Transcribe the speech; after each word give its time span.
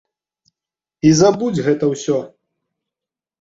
І 1.09 1.11
забудзь 1.19 1.61
гэта 1.67 1.91
ўсё. 1.93 2.17